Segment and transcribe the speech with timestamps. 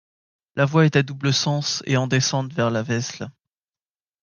[0.55, 3.29] La voie est à double sens et en descente vers la Vesle.